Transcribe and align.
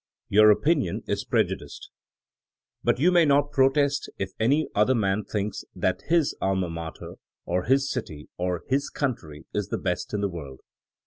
Your 0.29 0.49
opinion 0.49 1.03
is 1.05 1.23
prejudiced. 1.23 1.91
But 2.83 2.99
you 2.99 3.11
may 3.11 3.23
not 3.23 3.51
protest 3.51 4.09
if 4.17 4.31
any 4.39 4.67
other 4.73 4.95
man 4.95 5.23
thinks 5.25 5.63
that 5.75 6.01
his 6.07 6.35
alma 6.41 6.71
mater, 6.71 7.17
or 7.45 7.65
his 7.65 7.87
city, 7.91 8.27
or 8.35 8.63
hi^ 8.71 8.81
country, 8.95 9.45
is 9.53 9.67
the 9.67 9.77
best 9.77 10.11
in 10.11 10.21
the 10.21 10.27
world. 10.27 10.61